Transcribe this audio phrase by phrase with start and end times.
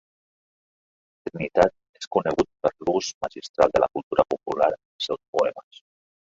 [1.27, 5.85] Trinitat és conegut per l'ús magistral de la cultura popular en els seus poemes.